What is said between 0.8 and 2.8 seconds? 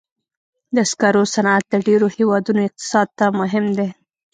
سکرو صنعت د ډېرو هېوادونو